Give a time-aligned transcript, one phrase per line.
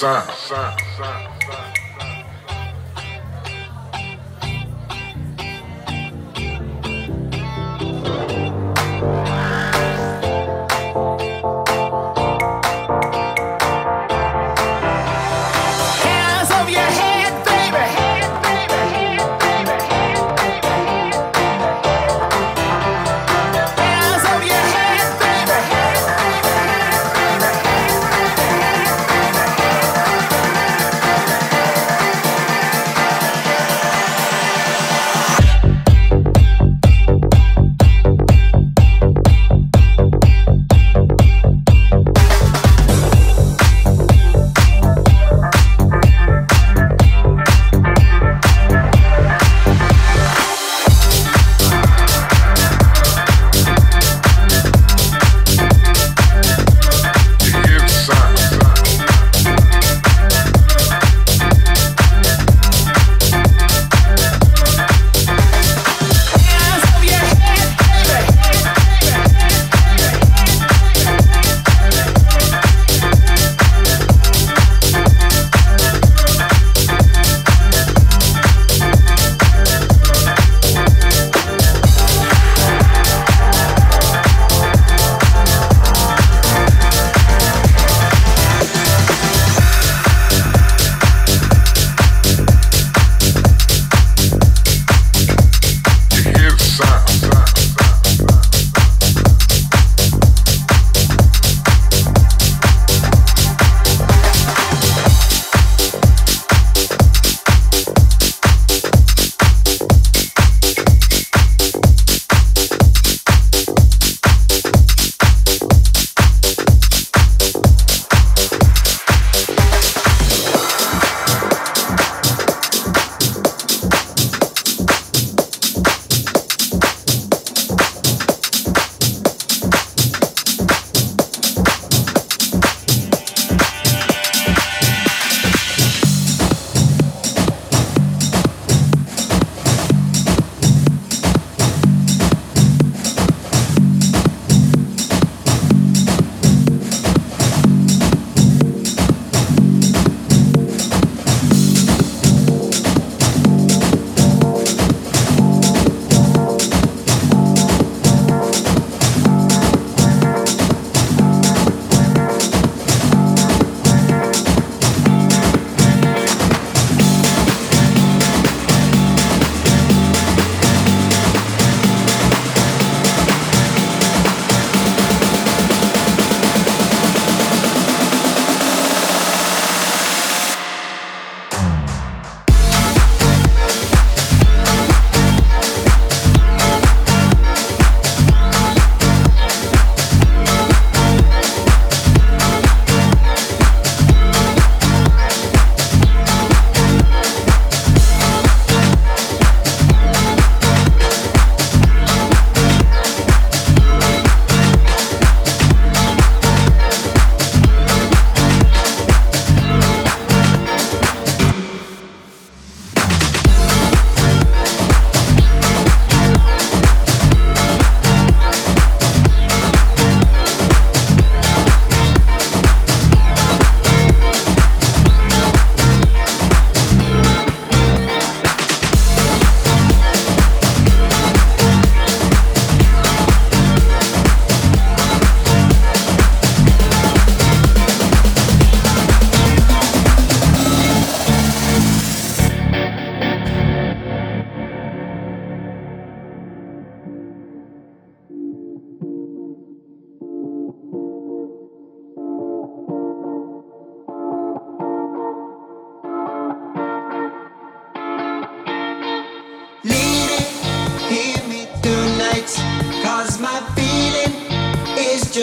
[0.00, 0.29] pensar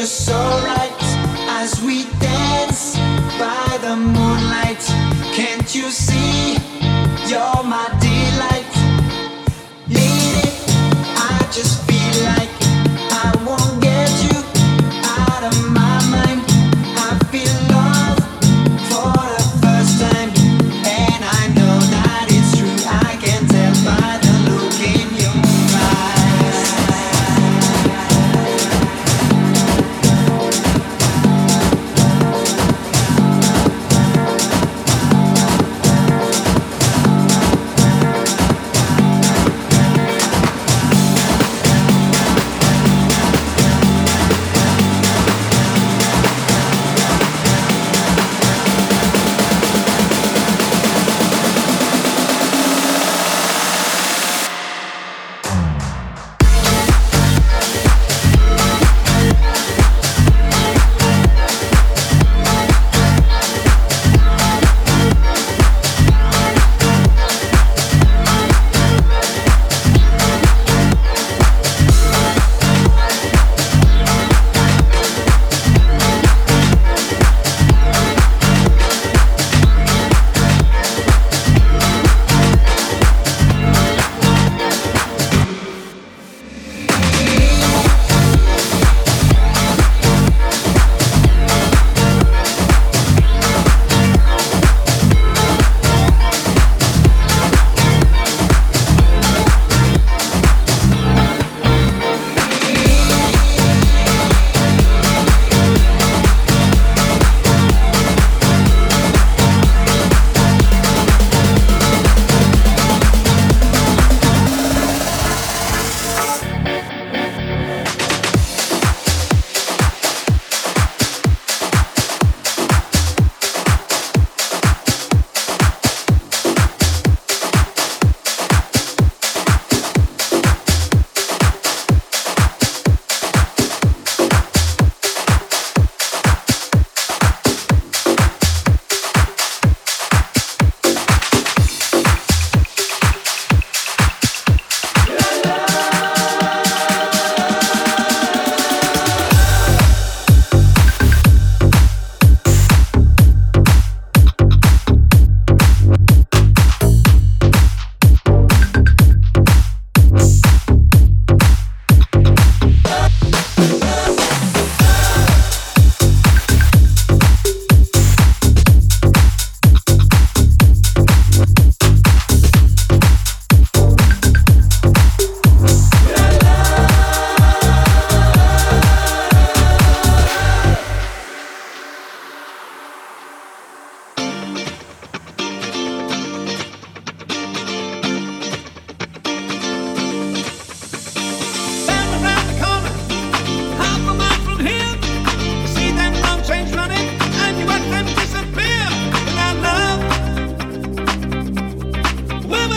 [0.07, 1.03] so right
[1.59, 2.95] as we dance
[3.37, 4.81] by the moonlight.
[5.35, 6.76] Can't you see?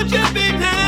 [0.09, 0.80] such a big hand.